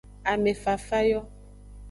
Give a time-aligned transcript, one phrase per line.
[0.31, 1.19] Ame fafa yo.